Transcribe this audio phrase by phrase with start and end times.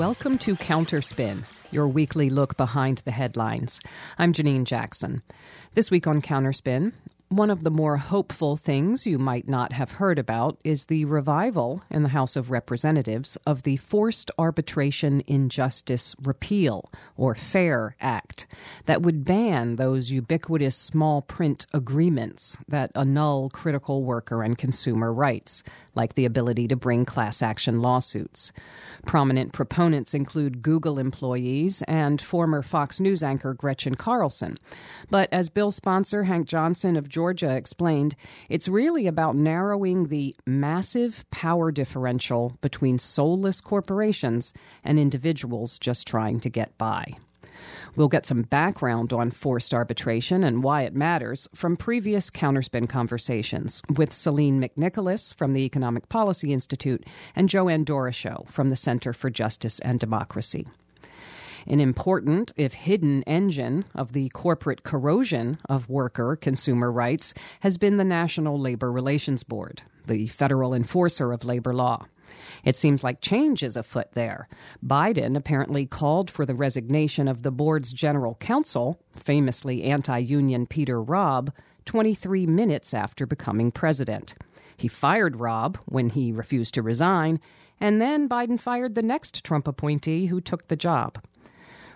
[0.00, 3.80] Welcome to Counterspin, your weekly look behind the headlines.
[4.18, 5.20] I'm Janine Jackson.
[5.74, 6.94] This week on Counterspin,
[7.30, 11.80] one of the more hopeful things you might not have heard about is the revival
[11.88, 18.48] in the House of Representatives of the Forced Arbitration Injustice Repeal, or FAIR Act,
[18.86, 25.62] that would ban those ubiquitous small print agreements that annul critical worker and consumer rights,
[25.94, 28.50] like the ability to bring class action lawsuits.
[29.06, 34.58] Prominent proponents include Google employees and former Fox News anchor Gretchen Carlson.
[35.10, 38.16] But as bill sponsor Hank Johnson of Georgia explained,
[38.48, 44.52] it's really about narrowing the massive power differential between soulless corporations
[44.84, 47.14] and individuals just trying to get by.
[47.96, 53.82] We'll get some background on forced arbitration and why it matters from previous counterspin conversations
[53.96, 59.30] with Celine McNicholas from the Economic Policy Institute and Joanne Doroshow from the Center for
[59.30, 60.66] Justice and Democracy.
[61.66, 67.96] An important, if hidden, engine of the corporate corrosion of worker consumer rights has been
[67.96, 72.06] the National Labor Relations Board, the federal enforcer of labor law.
[72.64, 74.48] It seems like change is afoot there.
[74.84, 81.02] Biden apparently called for the resignation of the board's general counsel, famously anti union Peter
[81.02, 81.52] Robb,
[81.86, 84.34] 23 minutes after becoming president.
[84.76, 87.40] He fired Robb when he refused to resign,
[87.80, 91.22] and then Biden fired the next Trump appointee who took the job.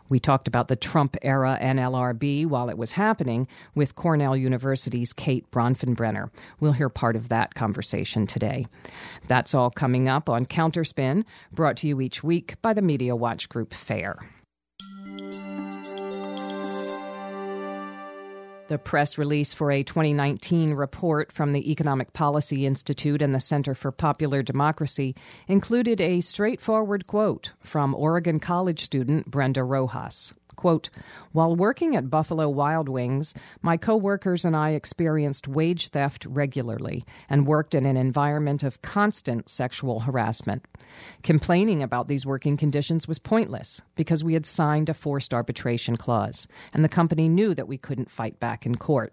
[0.08, 5.12] We talked about the Trump era and NLRB while it was happening with Cornell University's
[5.12, 6.30] Kate Bronfenbrenner.
[6.60, 8.66] We'll hear part of that conversation today.
[9.26, 13.48] That's all coming up on Counterspin, brought to you each week by the Media Watch
[13.48, 14.18] Group FAIR.
[18.66, 23.74] The press release for a 2019 report from the Economic Policy Institute and the Center
[23.74, 25.14] for Popular Democracy
[25.46, 30.32] included a straightforward quote from Oregon College student Brenda Rojas.
[30.56, 30.90] Quote,
[31.32, 37.46] While working at Buffalo Wild Wings, my coworkers and I experienced wage theft regularly and
[37.46, 40.64] worked in an environment of constant sexual harassment.
[41.22, 46.46] Complaining about these working conditions was pointless because we had signed a forced arbitration clause,
[46.72, 49.12] and the company knew that we couldn't fight back in court.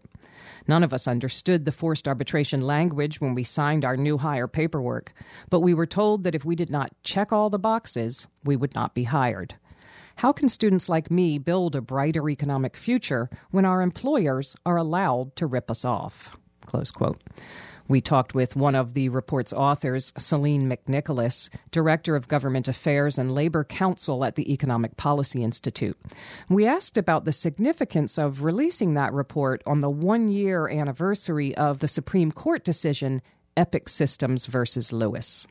[0.68, 5.14] None of us understood the forced arbitration language when we signed our new hire paperwork,
[5.50, 8.74] but we were told that if we did not check all the boxes, we would
[8.74, 9.56] not be hired.
[10.16, 15.36] How can students like me build a brighter economic future when our employers are allowed
[15.38, 16.38] to rip us off?
[16.66, 17.22] Close quote.
[17.88, 23.36] We talked with one of the report's authors, Celine McNicholas, Director of Government Affairs and
[23.36, 25.98] Labor Counsel at the Economic Policy Institute.
[26.48, 31.80] We asked about the significance of releasing that report on the one year anniversary of
[31.80, 33.22] the Supreme Court decision,
[33.58, 35.46] Epic Systems versus Lewis.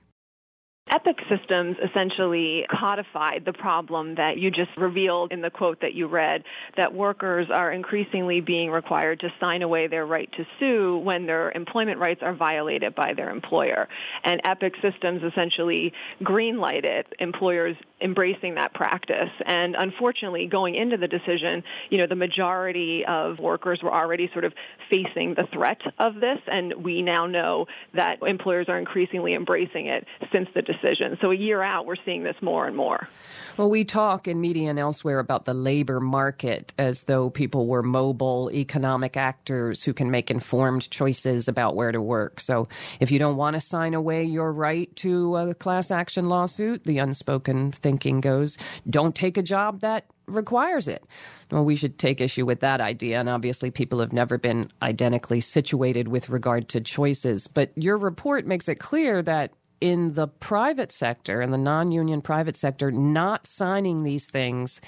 [0.93, 6.09] Epic Systems essentially codified the problem that you just revealed in the quote that you
[6.09, 6.43] read,
[6.77, 11.53] that workers are increasingly being required to sign away their right to sue when their
[11.53, 13.89] employment rights are violated by their employer.
[14.25, 15.93] And Epic Systems essentially
[16.23, 19.31] greenlighted employers embracing that practice.
[19.45, 24.45] And unfortunately, going into the decision, you know, the majority of workers were already sort
[24.45, 24.53] of
[24.91, 30.07] facing the threat of this, and we now know that employers are increasingly embracing it
[30.33, 31.19] since the decision.
[31.21, 33.09] So a year out, we're seeing this more and more.
[33.57, 37.83] Well, we talk in media and elsewhere about the labor market as though people were
[37.83, 42.41] mobile economic actors who can make informed choices about where to work.
[42.41, 42.69] So
[43.01, 46.99] if you don't want to sign away your right to a class action lawsuit, the
[46.99, 48.57] unspoken thinking goes,
[48.89, 51.05] don't take a job that requires it.
[51.51, 53.19] Well, we should take issue with that idea.
[53.19, 57.49] And obviously, people have never been identically situated with regard to choices.
[57.49, 62.23] But your report makes it clear that in the private sector, in the non union
[62.23, 64.81] private sector, not signing these things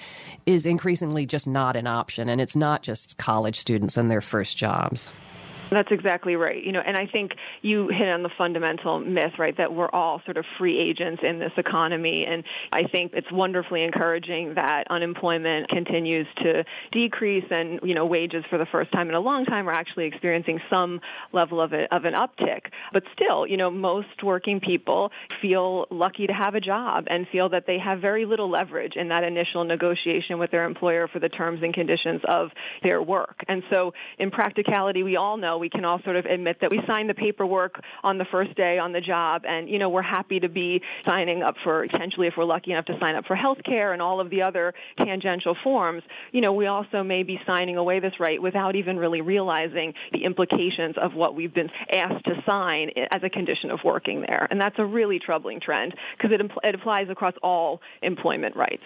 [0.46, 2.28] is increasingly just not an option.
[2.28, 5.10] And it's not just college students and their first jobs.
[5.72, 6.62] That's exactly right.
[6.62, 7.32] You know, and I think
[7.62, 11.38] you hit on the fundamental myth, right, that we're all sort of free agents in
[11.38, 12.26] this economy.
[12.26, 18.44] And I think it's wonderfully encouraging that unemployment continues to decrease and, you know, wages
[18.50, 21.00] for the first time in a long time are actually experiencing some
[21.32, 22.66] level of, a, of an uptick.
[22.92, 25.10] But still, you know, most working people
[25.40, 29.08] feel lucky to have a job and feel that they have very little leverage in
[29.08, 32.50] that initial negotiation with their employer for the terms and conditions of
[32.82, 33.42] their work.
[33.48, 36.80] And so in practicality, we all know we can all sort of admit that we
[36.88, 40.40] signed the paperwork on the first day on the job and, you know, we're happy
[40.40, 43.62] to be signing up for potentially if we're lucky enough to sign up for health
[43.64, 46.02] care and all of the other tangential forms.
[46.32, 50.24] You know, we also may be signing away this right without even really realizing the
[50.24, 54.48] implications of what we've been asked to sign as a condition of working there.
[54.50, 58.82] And that's a really troubling trend because it, impl- it applies across all employment rights.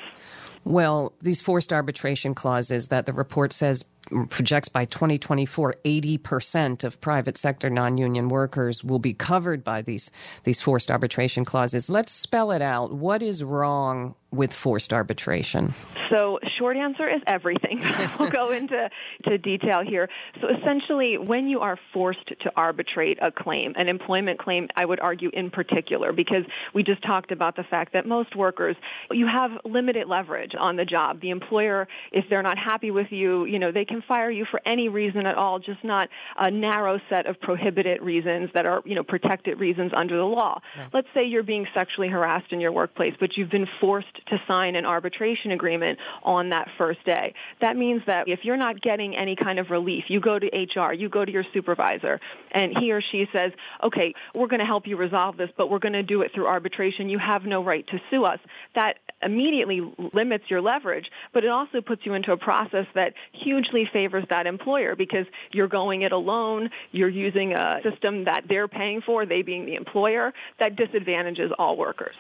[0.65, 3.85] Well, these forced arbitration clauses that the report says
[4.29, 10.11] projects by 2024 80% of private sector non-union workers will be covered by these
[10.45, 11.91] these forced arbitration clauses.
[11.91, 12.93] Let's spell it out.
[12.93, 15.75] What is wrong with forced arbitration?
[16.11, 17.83] So, short answer is everything.
[18.19, 18.91] we'll go into
[19.25, 20.09] to detail here.
[20.41, 25.01] So, essentially, when you are forced to arbitrate a claim, an employment claim, I would
[25.01, 26.45] argue in particular, because
[26.75, 28.77] we just talked about the fact that most workers,
[29.11, 31.21] you have limited leverage on the job.
[31.21, 34.61] The employer, if they're not happy with you, you know, they can fire you for
[34.67, 38.95] any reason at all, just not a narrow set of prohibited reasons that are, you
[38.95, 40.61] know, protected reasons under the law.
[40.77, 40.87] Yeah.
[40.93, 44.77] Let's say you're being sexually harassed in your workplace, but you've been forced to sign
[44.77, 47.35] an arbitration agreement on that first day.
[47.61, 50.93] That means that if you're not getting any kind of relief, you go to HR,
[50.93, 52.21] you go to your supervisor,
[52.53, 53.53] and he or she says,
[53.83, 56.47] okay, we're going to help you resolve this, but we're going to do it through
[56.47, 57.09] arbitration.
[57.09, 58.39] You have no right to sue us.
[58.75, 59.81] That immediately
[60.13, 64.47] limits your leverage, but it also puts you into a process that hugely favors that
[64.47, 69.43] employer because you're going it alone, you're using a system that they're paying for, they
[69.43, 72.15] being the employer, that disadvantages all workers.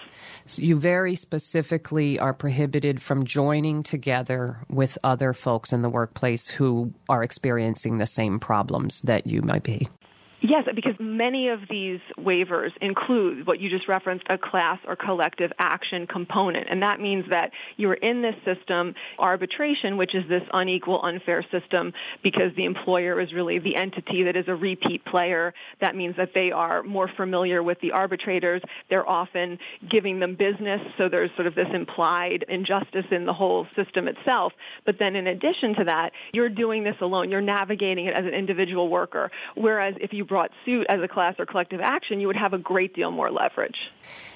[0.46, 1.85] So you very specifically
[2.18, 8.06] are prohibited from joining together with other folks in the workplace who are experiencing the
[8.06, 9.88] same problems that you might be.
[10.48, 15.50] Yes, because many of these waivers include what you just referenced, a class or collective
[15.58, 16.68] action component.
[16.70, 21.92] And that means that you're in this system, arbitration, which is this unequal, unfair system
[22.22, 25.52] because the employer is really the entity that is a repeat player.
[25.80, 28.62] That means that they are more familiar with the arbitrators.
[28.88, 29.58] They're often
[29.90, 34.52] giving them business, so there's sort of this implied injustice in the whole system itself.
[34.84, 37.32] But then in addition to that, you're doing this alone.
[37.32, 39.32] You're navigating it as an individual worker.
[39.56, 42.58] Whereas if you brought suit as a class or collective action, you would have a
[42.58, 43.78] great deal more leverage.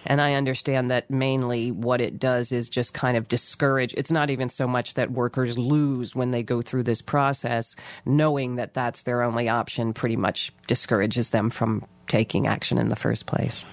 [0.06, 3.92] And I understand that mainly what it does is just kind of discourage.
[3.92, 7.76] It's not even so much that workers lose when they go through this process,
[8.06, 12.96] knowing that that's their only option pretty much discourages them from taking action in the
[12.96, 13.64] first place.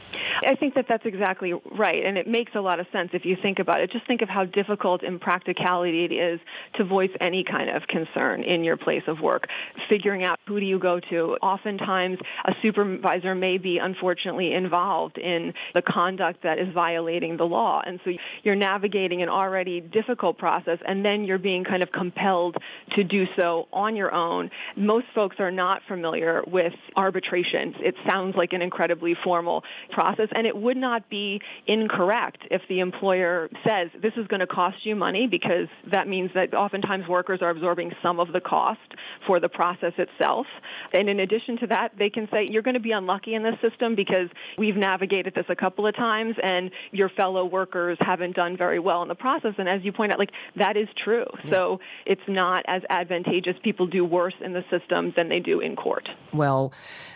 [0.46, 3.36] I think that that's exactly right, and it makes a lot of sense if you
[3.42, 3.92] think about it.
[3.92, 6.40] Just think of how difficult in practicality it is
[6.76, 9.48] to voice any kind of concern in your place of work.
[9.90, 11.38] Figuring out who do you go to.
[11.42, 17.82] Oftentimes, a supervisor may be unfortunately involved in the conduct that is violating the law,
[17.86, 18.12] and so
[18.44, 22.58] you're navigating an already difficult process, and then you're being kind of compelled
[22.96, 24.52] to do so on your own.
[24.76, 27.74] Most folks are not familiar with arbitration.
[27.80, 32.80] It sounds like an incredibly formal process and it would not be incorrect if the
[32.80, 37.42] employer says this is going to cost you money because that means that oftentimes workers
[37.42, 38.80] are absorbing some of the cost
[39.26, 40.48] for the process itself.
[40.94, 43.56] And in addition to that, they can say you're going to be unlucky in this
[43.62, 48.58] system because we've navigated this a couple of times and your fellow workers haven't done
[48.58, 49.54] very well in the process.
[49.58, 51.26] And as you point out, like that is true.
[51.46, 51.52] Yeah.
[51.52, 53.56] So it's not as advantageous.
[53.64, 56.10] People do worse in the system than they do in court.
[56.34, 56.74] Well,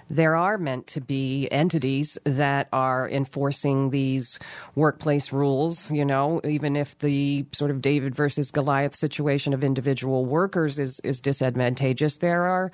[0.09, 4.39] there are meant to be entities that are enforcing these
[4.75, 10.25] workplace rules, you know, even if the sort of David versus Goliath situation of individual
[10.25, 12.71] workers is, is disadvantageous, there are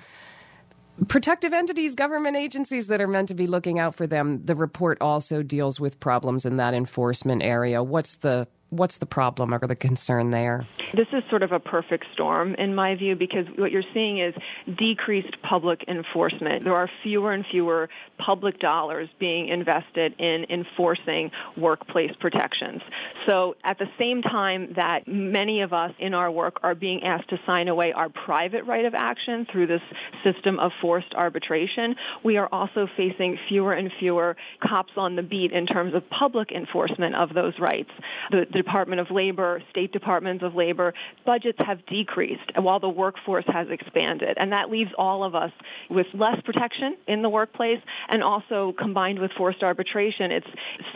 [1.07, 4.43] protective entities, government agencies that are meant to be looking out for them.
[4.45, 7.83] The report also deals with problems in that enforcement area.
[7.83, 10.67] What's the what's the problem or the concern there?
[10.93, 14.33] This is sort of a perfect storm in my view because what you're seeing is
[14.77, 16.63] decreased public enforcement.
[16.63, 22.81] There are fewer and fewer public dollars being invested in enforcing workplace protections.
[23.25, 27.29] So at the same time that many of us in our work are being asked
[27.29, 29.81] to sign away our private right of action through this
[30.23, 35.51] system of forced arbitration, we are also facing fewer and fewer cops on the beat
[35.51, 37.91] in terms of public enforcement of those rights.
[38.31, 40.93] The, the Department of Labor, state departments of labor,
[41.25, 44.35] budgets have decreased while the workforce has expanded.
[44.37, 45.51] And that leaves all of us
[45.89, 50.47] with less protection in the workplace and also combined with forced arbitration, it's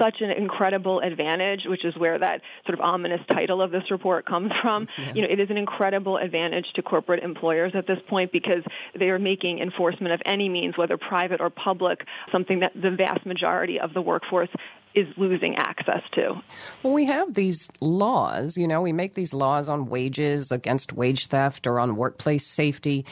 [0.02, 4.26] such an incredible advantage, which is where that sort of ominous title of this report
[4.26, 4.88] comes from.
[5.02, 5.14] Yeah.
[5.16, 8.64] You know, it is an incredible advantage to corporate employers at this point because
[8.98, 13.26] they are making enforcement of any means, whether private or public, something that the vast
[13.26, 14.50] majority of the workforce
[14.94, 16.42] is losing access to.
[16.84, 21.28] Well, we have these laws, you know, we make these laws on wages, against wage
[21.28, 23.06] theft, or on workplace safety.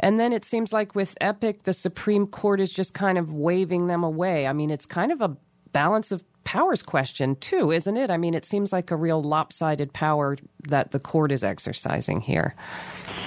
[0.00, 3.86] And then it seems like with Epic, the Supreme Court is just kind of waving
[3.86, 4.46] them away.
[4.46, 5.36] I mean, it's kind of a
[5.72, 8.10] balance of powers question, too, isn't it?
[8.10, 10.36] I mean, it seems like a real lopsided power
[10.68, 12.54] that the court is exercising here.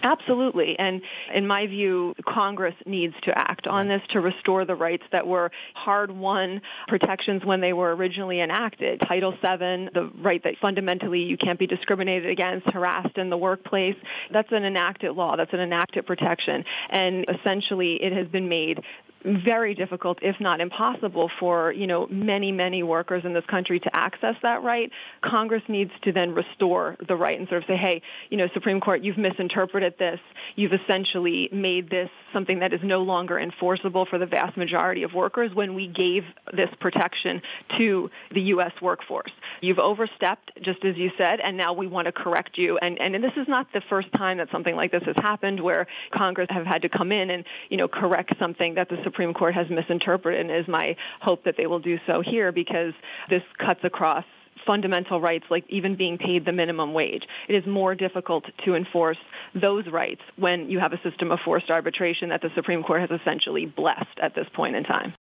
[0.04, 0.78] Absolutely.
[0.80, 1.02] And
[1.34, 5.52] in my view, Congress needs to act on this to restore the rights that were
[5.74, 9.02] hard won protections when they were originally enacted.
[9.02, 13.96] Title VII, the right that fundamentally you can't be discriminated against, harassed in the workplace,
[14.32, 15.36] that's an enacted law.
[15.36, 16.64] That's an enacted protection.
[16.90, 18.82] And essentially it has been made
[19.26, 23.90] very difficult, if not impossible, for you know many many workers in this country to
[23.96, 24.92] access that right.
[25.22, 28.80] Congress needs to then restore the right and sort of say, hey, you know, Supreme
[28.80, 30.20] Court, you've misinterpreted this.
[30.56, 35.14] You've essentially made this something that is no longer enforceable for the vast majority of
[35.14, 37.42] workers when we gave this protection
[37.78, 38.74] to the U.S.
[38.82, 39.32] workforce.
[39.62, 42.78] You've overstepped, just as you said, and now we want to correct you.
[42.78, 45.88] And and this is not the first time that something like this has happened, where
[46.12, 49.34] Congress have had to come in and you know correct something that the Supreme Supreme
[49.34, 52.94] Court has misinterpreted, and is my hope that they will do so here because
[53.30, 54.26] this cuts across
[54.66, 57.24] fundamental rights like even being paid the minimum wage.
[57.48, 59.18] It is more difficult to enforce
[59.54, 63.22] those rights when you have a system of forced arbitration that the Supreme Court has
[63.22, 65.14] essentially blessed at this point in time.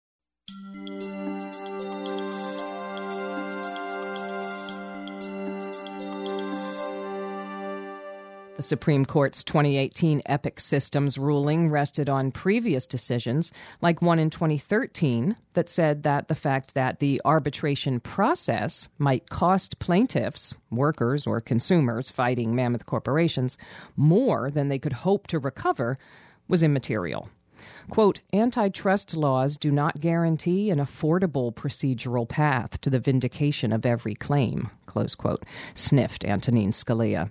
[8.55, 15.35] The Supreme Court's 2018 Epic Systems ruling rested on previous decisions, like one in 2013
[15.55, 22.09] that said that the fact that the arbitration process might cost plaintiffs, workers, or consumers
[22.09, 23.57] fighting mammoth corporations
[23.97, 25.97] more than they could hope to recover
[26.47, 27.27] was immaterial.
[27.89, 34.15] Quote, antitrust laws do not guarantee an affordable procedural path to the vindication of every
[34.15, 35.43] claim, close quote,
[35.73, 37.29] sniffed Antonin Scalia.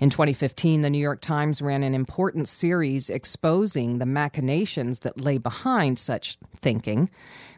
[0.00, 5.38] In 2015, the New York Times ran an important series exposing the machinations that lay
[5.38, 7.10] behind such thinking.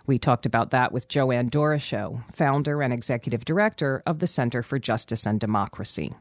[0.07, 4.79] We talked about that with Joanne Doroshow, founder and executive director of the Center for
[4.79, 6.15] Justice and Democracy.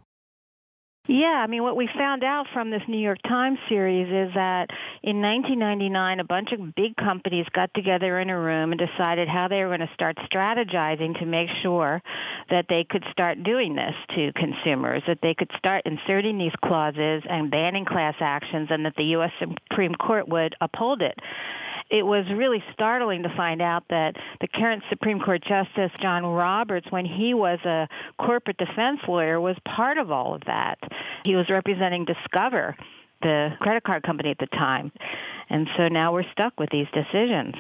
[1.10, 4.70] Yeah, I mean, what we found out from this New York Times series is that
[5.02, 9.48] in 1999, a bunch of big companies got together in a room and decided how
[9.48, 12.04] they were going to start strategizing to make sure
[12.52, 17.24] that they could start doing this to consumers, that they could start inserting these clauses
[17.28, 19.32] and banning class actions, and that the U.S.
[19.40, 21.18] Supreme Court would uphold it
[21.90, 26.88] it was really startling to find out that the current Supreme Court Justice John Roberts,
[26.92, 27.88] when he was a
[28.24, 30.78] corporate defense lawyer, was part of all of that.
[31.24, 32.76] He was representing Discover,
[33.22, 34.92] the credit card company at the time.
[35.50, 37.56] And so now we're stuck with these decisions.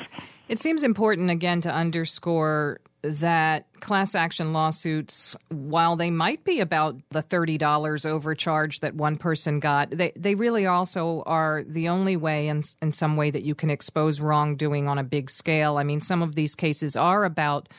[0.47, 6.97] It seems important, again, to underscore that class action lawsuits, while they might be about
[7.11, 12.47] the $30 overcharge that one person got, they, they really also are the only way,
[12.47, 15.77] in, in some way, that you can expose wrongdoing on a big scale.
[15.77, 17.69] I mean, some of these cases are about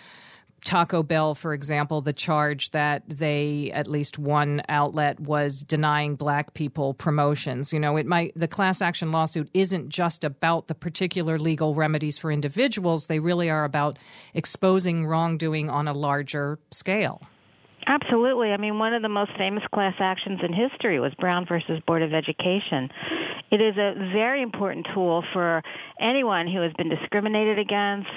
[0.62, 6.54] Taco Bell, for example, the charge that they, at least one outlet, was denying black
[6.54, 7.72] people promotions.
[7.72, 12.18] You know, it might, the class action lawsuit isn't just about the particular legal remedies
[12.18, 13.98] for individuals, they really are about
[14.34, 17.22] exposing wrongdoing on a larger scale.
[17.90, 18.52] Absolutely.
[18.52, 22.02] I mean, one of the most famous class actions in history was Brown versus Board
[22.02, 22.88] of Education.
[23.50, 25.64] It is a very important tool for
[25.98, 28.08] anyone who has been discriminated against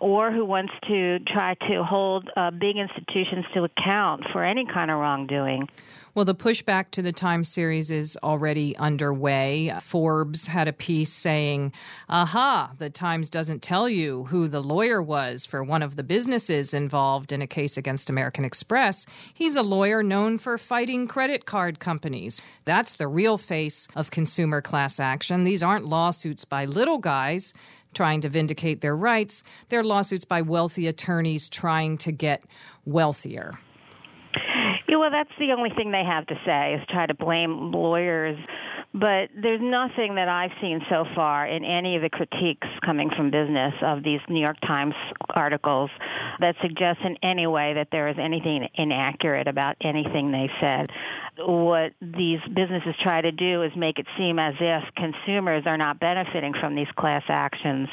[0.00, 4.92] or who wants to try to hold uh, big institutions to account for any kind
[4.92, 5.68] of wrongdoing.
[6.16, 9.70] Well, the pushback to the time series is already underway.
[9.82, 11.74] Forbes had a piece saying,
[12.08, 16.72] aha, the Times doesn't tell you who the lawyer was for one of the businesses
[16.72, 19.04] involved in a case against American Express.
[19.34, 22.40] He's a lawyer known for fighting credit card companies.
[22.64, 25.44] That's the real face of consumer class action.
[25.44, 27.52] These aren't lawsuits by little guys
[27.92, 32.42] trying to vindicate their rights, they're lawsuits by wealthy attorneys trying to get
[32.86, 33.58] wealthier.
[34.88, 38.38] Yeah, well, that's the only thing they have to say is try to blame lawyers.
[38.94, 43.30] But there's nothing that I've seen so far in any of the critiques coming from
[43.30, 44.94] business of these New York Times
[45.30, 45.90] articles
[46.40, 50.90] that suggests in any way that there is anything inaccurate about anything they said.
[51.36, 56.00] What these businesses try to do is make it seem as if consumers are not
[56.00, 57.90] benefiting from these class actions.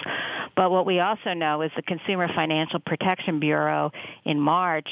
[0.56, 3.92] But what we also know is the Consumer Financial Protection Bureau
[4.24, 4.88] in March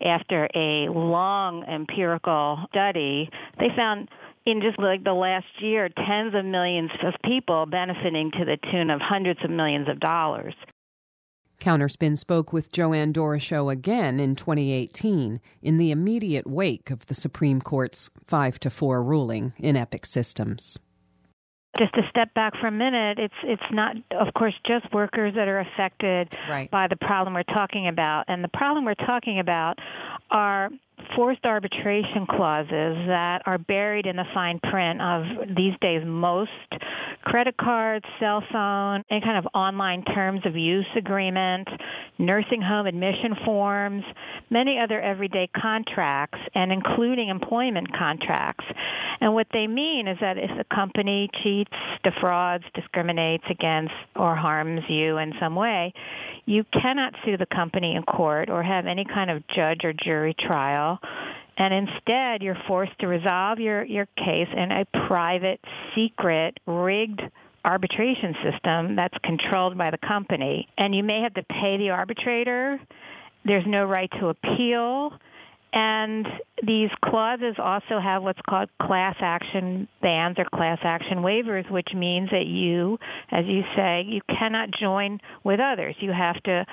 [0.00, 4.08] after a long empirical study, they found
[4.44, 8.90] in just like the last year, tens of millions of people benefiting to the tune
[8.90, 10.54] of hundreds of millions of dollars.
[11.60, 17.60] Counterspin spoke with Joanne Doroshow again in 2018 in the immediate wake of the Supreme
[17.60, 20.78] Court's 5 to 4 ruling in Epic Systems
[21.78, 25.48] just to step back for a minute, it's it's not, of course, just workers that
[25.48, 26.70] are affected right.
[26.70, 29.78] by the problem we're talking about, and the problem we're talking about
[30.30, 30.70] are
[31.14, 35.24] forced arbitration clauses that are buried in the fine print of
[35.56, 36.50] these days most
[37.22, 41.68] credit cards, cell phone, any kind of online terms of use agreement,
[42.18, 44.04] nursing home admission forms,
[44.48, 48.64] many other everyday contracts, and including employment contracts.
[49.20, 51.72] And what they mean is that if a company cheats,
[52.04, 55.92] defrauds, discriminates against, or harms you in some way,
[56.44, 60.34] you cannot sue the company in court or have any kind of judge or jury
[60.34, 60.85] trial
[61.58, 65.60] and instead you're forced to resolve your, your case in a private,
[65.94, 67.22] secret, rigged
[67.64, 70.68] arbitration system that's controlled by the company.
[70.78, 72.80] And you may have to pay the arbitrator.
[73.44, 75.12] There's no right to appeal.
[75.72, 76.26] And
[76.62, 82.30] these clauses also have what's called class action bans or class action waivers, which means
[82.30, 82.98] that you,
[83.30, 85.96] as you say, you cannot join with others.
[85.98, 86.64] You have to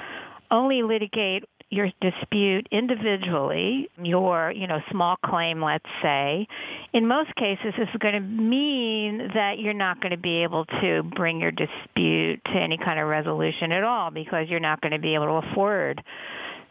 [0.51, 6.47] only litigate your dispute individually, your, you know, small claim, let's say,
[6.93, 10.65] in most cases this is going to mean that you're not going to be able
[10.65, 14.91] to bring your dispute to any kind of resolution at all because you're not going
[14.91, 16.03] to be able to afford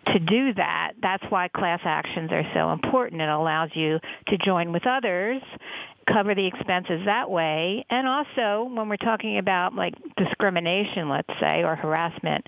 [0.06, 0.92] to do that.
[1.00, 3.21] That's why class actions are so important.
[3.21, 5.42] It allows you to join with others,
[6.12, 11.62] cover the expenses that way, and also when we're talking about like discrimination, let's say,
[11.62, 12.44] or harassment,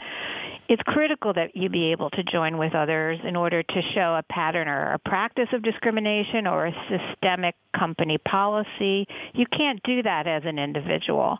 [0.68, 4.22] it's critical that you be able to join with others in order to show a
[4.32, 9.06] pattern or a practice of discrimination or a systemic company policy.
[9.34, 11.38] You can't do that as an individual.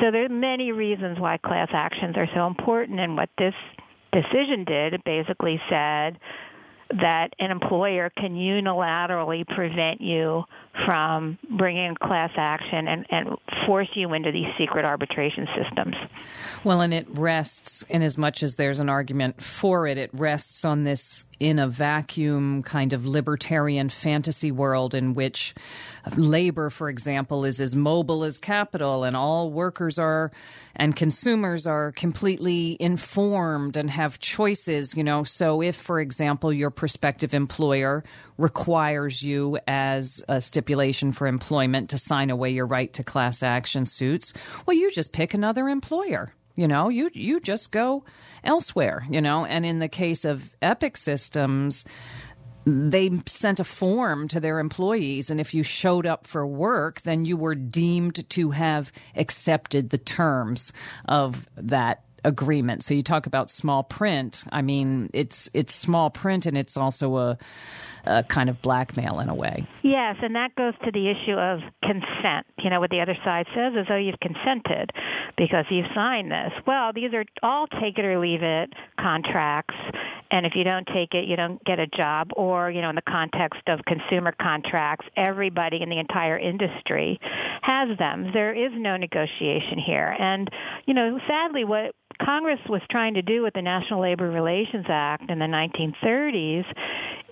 [0.00, 3.54] So there are many reasons why class actions are so important and what this
[4.12, 6.18] decision did, it basically said
[7.00, 10.44] that an employer can unilaterally prevent you
[10.86, 13.36] from bringing class action and, and
[13.66, 15.96] force you into these secret arbitration systems.
[16.64, 20.64] Well, and it rests, in as much as there's an argument for it, it rests
[20.64, 25.54] on this in a vacuum kind of libertarian fantasy world in which
[26.16, 30.30] labor, for example, is as mobile as capital and all workers are
[30.76, 35.24] and consumers are completely informed and have choices, you know.
[35.24, 38.04] So if, for example, your prospective employer
[38.38, 43.86] requires you as a stipulation for employment to sign away your right to class action
[43.86, 44.34] suits,
[44.66, 46.34] well, you just pick another employer.
[46.54, 48.04] You know, you you just go
[48.44, 49.46] elsewhere, you know.
[49.46, 51.86] And in the case of Epic Systems,
[52.66, 57.24] they sent a form to their employees, and if you showed up for work, then
[57.24, 60.74] you were deemed to have accepted the terms
[61.08, 62.84] of that agreement.
[62.84, 64.44] So you talk about small print.
[64.52, 67.38] I mean, it's it's small print, and it's also a
[68.06, 69.66] uh, kind of blackmail in a way.
[69.82, 72.46] Yes, and that goes to the issue of consent.
[72.58, 74.90] You know, what the other side says is, oh, you've consented
[75.36, 76.52] because you've signed this.
[76.66, 79.74] Well, these are all take it or leave it contracts.
[80.30, 82.30] And if you don't take it, you don't get a job.
[82.36, 87.18] Or, you know, in the context of consumer contracts, everybody in the entire industry
[87.62, 88.30] has them.
[88.32, 90.14] There is no negotiation here.
[90.18, 90.48] And,
[90.86, 95.30] you know, sadly, what Congress was trying to do with the National Labor Relations Act
[95.30, 96.64] in the 1930s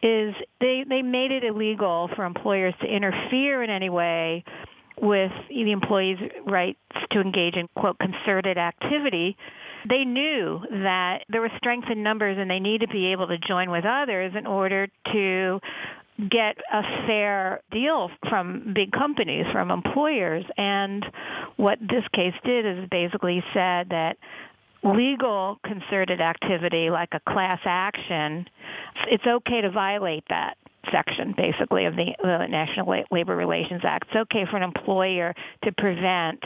[0.03, 4.45] is they they made it illegal for employers to interfere in any way
[5.01, 6.79] with the employees' rights
[7.11, 9.37] to engage in quote concerted activity.
[9.89, 13.39] They knew that there was strength in numbers and they need to be able to
[13.39, 15.61] join with others in order to
[16.31, 20.45] get a fair deal from big companies, from employers.
[20.57, 21.07] And
[21.57, 24.17] what this case did is basically said that
[24.83, 28.49] legal concerted activity like a class action,
[29.09, 30.57] it's okay to violate that
[30.91, 34.07] section basically of the, the National Labor Relations Act.
[34.09, 36.43] It's okay for an employer to prevent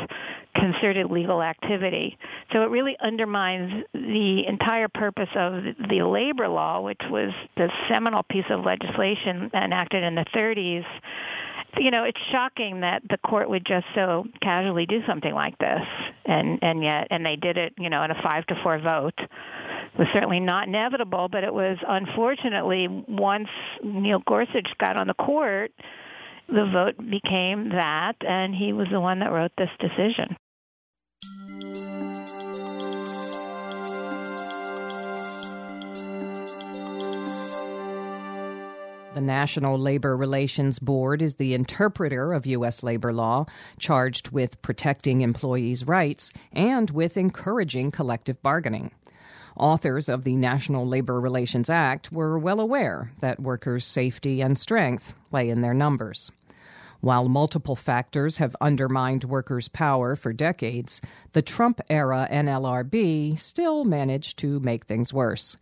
[0.56, 2.18] concerted legal activity.
[2.52, 8.22] So it really undermines the entire purpose of the labor law, which was the seminal
[8.24, 10.84] piece of legislation enacted in the 30s
[11.76, 15.82] you know, it's shocking that the court would just so casually do something like this,
[16.26, 19.18] and and yet, and they did it, you know, in a five to four vote.
[19.18, 23.48] It was certainly not inevitable, but it was unfortunately once
[23.82, 25.72] Neil Gorsuch got on the court,
[26.48, 30.36] the vote became that, and he was the one that wrote this decision.
[39.14, 42.82] The National Labor Relations Board is the interpreter of U.S.
[42.82, 43.44] labor law,
[43.78, 48.90] charged with protecting employees' rights and with encouraging collective bargaining.
[49.54, 55.14] Authors of the National Labor Relations Act were well aware that workers' safety and strength
[55.30, 56.30] lay in their numbers.
[57.02, 61.00] While multiple factors have undermined workers' power for decades,
[61.32, 65.56] the Trump era NLRB still managed to make things worse.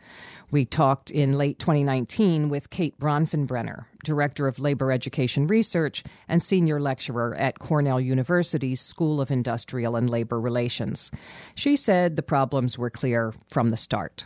[0.50, 6.80] We talked in late 2019 with Kate Bronfenbrenner, Director of Labor Education Research and Senior
[6.80, 11.12] Lecturer at Cornell University's School of Industrial and Labor Relations.
[11.54, 14.24] She said the problems were clear from the start.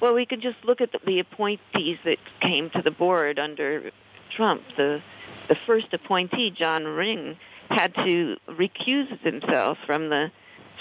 [0.00, 3.90] Well, we could just look at the, the appointees that came to the board under
[4.34, 4.62] Trump.
[4.76, 5.00] The
[5.48, 7.36] the first appointee, John Ring,
[7.70, 10.30] had to recuse himself from the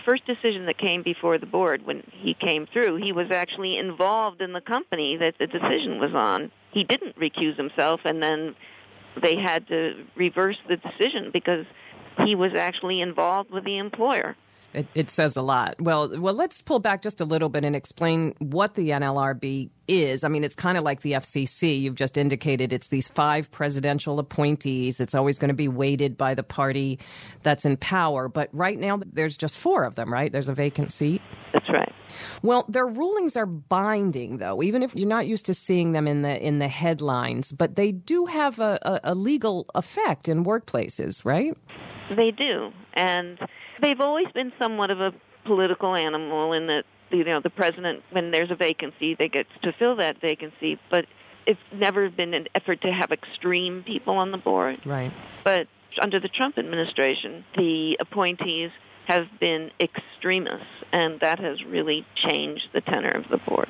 [0.06, 2.98] first decision that came before the board when he came through.
[2.98, 6.52] He was actually involved in the company that the decision was on.
[6.72, 8.56] He didn't recuse himself, and then
[9.22, 11.66] they had to reverse the decision because
[12.26, 14.36] he was actually involved with the employer.
[14.78, 15.82] It, it, says a lot.
[15.82, 20.24] Well, well, let's pull back just a little bit and explain what the NLRB is.
[20.24, 21.82] I mean, it's kind of like the FCC.
[21.82, 25.00] You've just indicated it's these five presidential appointees.
[25.00, 27.00] It's always going to be weighted by the party
[27.42, 28.28] that's in power.
[28.28, 30.32] But right now, there's just four of them, right?
[30.32, 31.24] There's a vacant seat.
[31.54, 31.92] That's right.
[32.44, 36.22] Well, their rulings are binding, though, even if you're not used to seeing them in
[36.22, 37.52] the in the headlines.
[37.52, 41.58] But they do have a, a, a legal effect in workplaces, right?
[42.16, 43.40] They do, and
[43.82, 45.14] they've always been somewhat of a
[45.46, 49.72] political animal in that you know the president when there's a vacancy they get to
[49.72, 51.06] fill that vacancy but
[51.48, 54.80] it's never been an effort to have extreme people on the board.
[54.86, 55.14] Right.
[55.46, 55.68] But
[56.02, 58.72] under the Trump administration the appointees
[59.08, 63.70] have been extremists, and that has really changed the tenor of the board.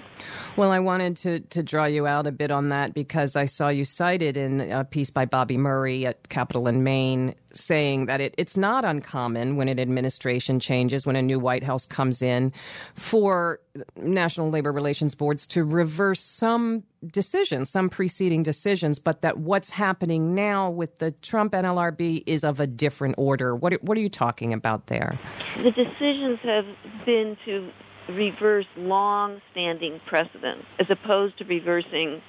[0.56, 3.70] Well, I wanted to, to draw you out a bit on that because I saw
[3.70, 8.34] you cited in a piece by Bobbi Murray at Capital & Main saying that it,
[8.40, 12.52] it's not uncommon when an administration changes, when a new White House comes in,
[12.96, 13.60] for
[13.96, 20.34] national labor relations boards to reverse some decisions, some preceding decisions, but that what's happening
[20.34, 23.56] now with the Trump NLRB is of a different order.
[23.56, 25.20] What, what are you talking about there?
[25.64, 26.66] The decisions have
[27.06, 27.70] been to
[28.10, 32.22] reverse long standing precedents as opposed to reversing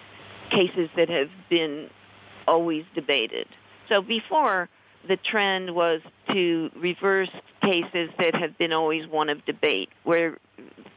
[0.50, 1.90] cases that have been
[2.46, 3.46] always debated.
[3.88, 4.68] So before,
[5.06, 6.00] the trend was
[6.32, 7.30] to reverse
[7.62, 10.38] cases that have been always one of debate, where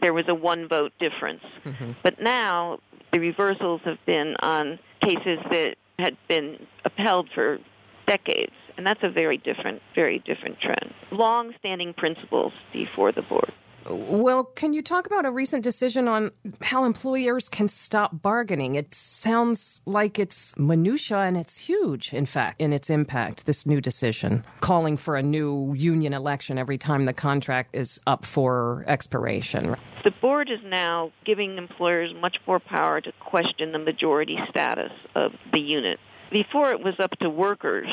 [0.01, 1.43] there was a one vote difference.
[1.63, 1.91] Mm-hmm.
[2.03, 2.79] But now
[3.13, 7.59] the reversals have been on cases that had been upheld for
[8.07, 8.53] decades.
[8.77, 10.93] And that's a very different, very different trend.
[11.11, 13.51] Long standing principles before the board.
[13.89, 18.75] Well, can you talk about a recent decision on how employers can stop bargaining?
[18.75, 23.81] It sounds like it's minutia and it's huge, in fact, in its impact, this new
[23.81, 29.75] decision, calling for a new union election every time the contract is up for expiration.
[30.03, 35.31] The board is now giving employers much more power to question the majority status of
[35.51, 35.99] the unit.
[36.31, 37.89] Before it was up to workers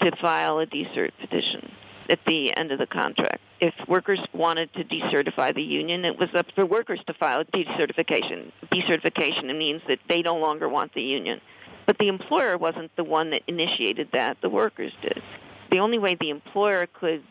[0.00, 1.70] to file a decert petition
[2.12, 3.40] at the end of the contract.
[3.58, 8.52] If workers wanted to decertify the union, it was up for workers to file decertification.
[8.70, 11.40] Decertification means that they no longer want the union.
[11.86, 15.22] But the employer wasn't the one that initiated that, the workers did.
[15.70, 17.22] The only way the employer could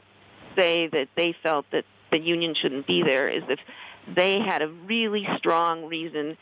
[0.57, 3.59] say that they felt that the union shouldn't be there is if
[4.13, 6.37] they had a really strong reason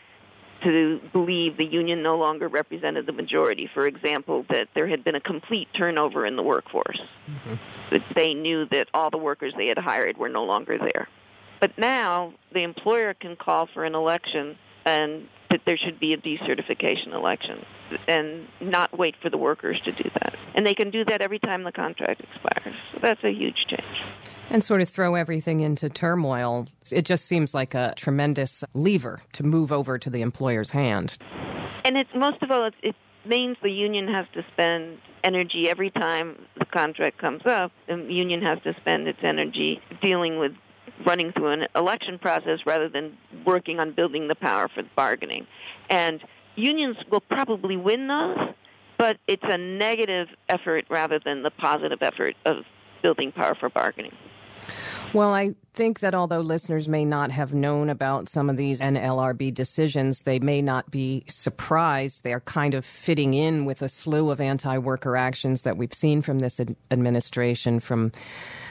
[0.63, 3.69] to believe the union no longer represented the majority.
[3.73, 6.99] For example, that there had been a complete turnover in the workforce.
[7.29, 7.55] Mm-hmm.
[7.91, 11.07] That they knew that all the workers they had hired were no longer there.
[11.59, 16.17] But now the employer can call for an election and that there should be a
[16.17, 17.65] decertification election
[18.07, 20.35] and not wait for the workers to do that.
[20.53, 22.75] And they can do that every time the contract expires.
[22.93, 24.03] So that's a huge change.
[24.49, 26.67] And sort of throw everything into turmoil.
[26.91, 31.17] It just seems like a tremendous lever to move over to the employer's hand.
[31.83, 35.89] And it's most of all, it, it means the union has to spend energy every
[35.89, 37.71] time the contract comes up.
[37.87, 40.53] The union has to spend its energy dealing with
[41.05, 45.47] running through an election process rather than working on building the power for bargaining.
[45.89, 46.21] And
[46.55, 48.37] unions will probably win those,
[48.97, 52.57] but it's a negative effort rather than the positive effort of
[53.01, 54.11] building power for bargaining.
[55.13, 59.53] Well, I think that although listeners may not have known about some of these NLRB
[59.53, 62.23] decisions, they may not be surprised.
[62.23, 65.93] They are kind of fitting in with a slew of anti worker actions that we've
[65.93, 68.11] seen from this ad- administration, from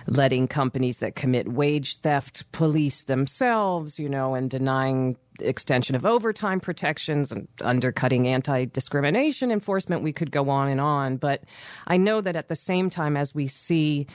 [0.08, 6.60] letting companies that commit wage theft police themselves, you know, and denying extension of overtime
[6.60, 10.02] protections and undercutting anti discrimination enforcement.
[10.02, 11.16] We could go on and on.
[11.16, 11.44] But
[11.86, 14.06] I know that at the same time, as we see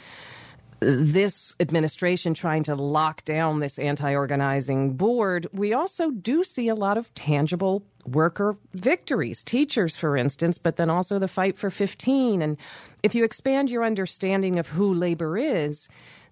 [0.83, 6.75] this administration trying to lock down this anti organizing board, we also do see a
[6.75, 9.43] lot of tangible worker victories.
[9.43, 12.41] Teachers, for instance, but then also the fight for 15.
[12.41, 12.57] And
[13.01, 15.87] if you expand your understanding of who labor is,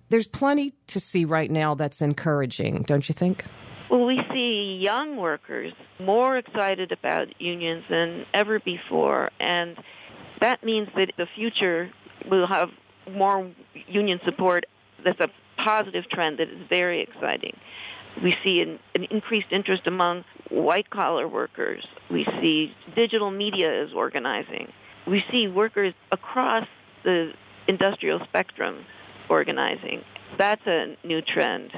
[0.09, 3.45] there's plenty to see right now that's encouraging, don't you think?
[3.89, 9.77] Well, we see young workers more excited about unions than ever before, and
[10.39, 11.91] that means that the future
[12.29, 12.69] will have
[13.09, 13.49] more
[13.87, 14.65] union support.
[15.03, 17.57] That's a positive trend that is very exciting.
[18.21, 21.85] We see an, an increased interest among white collar workers.
[22.09, 24.71] We see digital media is organizing.
[25.07, 26.67] We see workers across
[27.03, 27.31] the
[27.67, 28.85] industrial spectrum
[29.29, 30.03] organizing.
[30.37, 31.71] That's a new trend.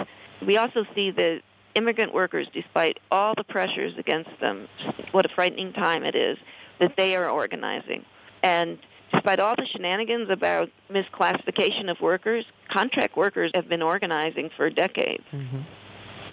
[0.46, 1.42] We also see that
[1.76, 4.68] immigrant workers, despite all the pressures against them,
[5.12, 6.38] what a frightening time it is,
[6.80, 8.06] that they are organizing.
[8.42, 8.80] And
[9.14, 15.24] despite all the shenanigans about misclassification of workers, contract workers have been organizing for decades.
[15.32, 15.62] Mm-hmm.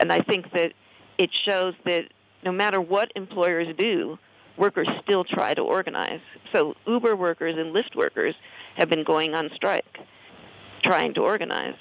[0.01, 0.73] And I think that
[1.19, 2.05] it shows that
[2.43, 4.19] no matter what employers do,
[4.57, 6.21] workers still try to organize.
[6.53, 8.35] So Uber workers and Lyft workers
[8.77, 9.99] have been going on strike,
[10.83, 11.75] trying to organize.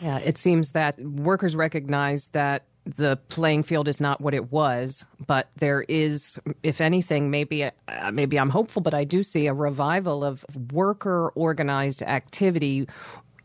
[0.00, 2.64] Yeah, it seems that workers recognize that
[2.96, 7.70] the playing field is not what it was, but there is, if anything, maybe uh,
[8.12, 12.88] maybe I'm hopeful, but I do see a revival of worker organized activity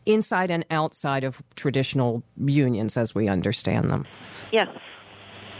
[0.06, 4.06] inside and outside of traditional unions as we understand them.
[4.52, 4.68] Yes,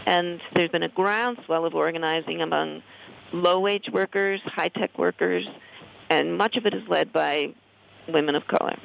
[0.05, 2.81] and there's been a groundswell of organizing among
[3.33, 5.45] low wage workers, high tech workers,
[6.09, 7.53] and much of it is led by
[8.07, 8.77] women of color.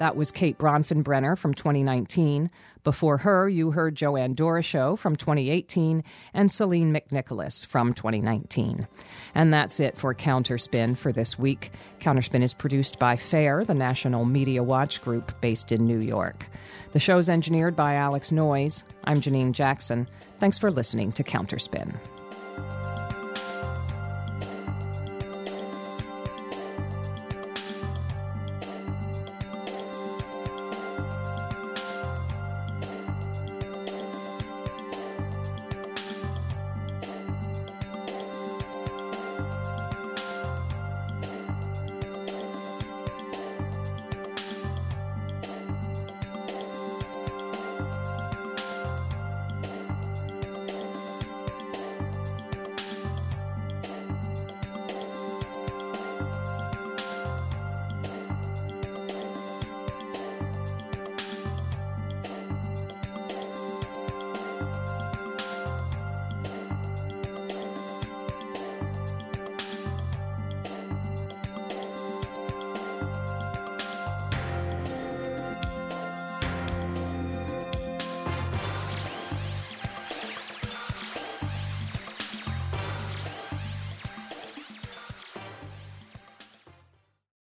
[0.00, 2.50] That was Kate Bronfenbrenner from 2019.
[2.84, 8.88] Before her, you heard Joanne Doroshow from 2018 and Celine McNicholas from 2019.
[9.34, 11.72] And that's it for Counterspin for this week.
[11.98, 16.46] Counterspin is produced by FAIR, the National Media Watch Group based in New York.
[16.92, 18.84] The show's engineered by Alex Noyes.
[19.04, 20.08] I'm Janine Jackson.
[20.38, 21.94] Thanks for listening to Counterspin.